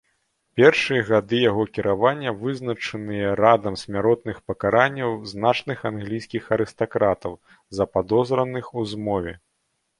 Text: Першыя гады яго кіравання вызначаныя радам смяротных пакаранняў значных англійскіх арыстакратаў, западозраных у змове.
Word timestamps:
Першыя 0.59 1.01
гады 1.09 1.41
яго 1.49 1.63
кіравання 1.75 2.31
вызначаныя 2.39 3.35
радам 3.43 3.77
смяротных 3.83 4.41
пакаранняў 4.53 5.11
значных 5.35 5.87
англійскіх 5.93 6.43
арыстакратаў, 6.61 7.39
западозраных 7.81 8.65
у 8.81 8.91
змове. 8.95 9.39